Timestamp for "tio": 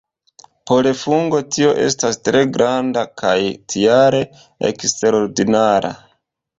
1.57-1.75